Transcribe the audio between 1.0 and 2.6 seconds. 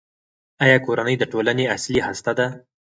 د ټولنې اصلي هسته ده؟